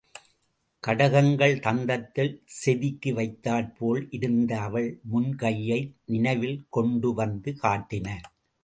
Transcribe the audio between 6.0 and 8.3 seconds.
நினைவில் கொண்டுவந்து காட்டின.